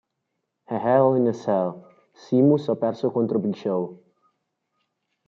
A 0.65 0.79
Hell 0.79 1.13
in 1.13 1.27
a 1.27 1.33
Cell, 1.41 1.69
Sheamus 2.21 2.65
ha 2.69 2.75
perso 2.75 3.11
contro 3.11 3.37
Big 3.37 3.53
Show. 3.55 3.99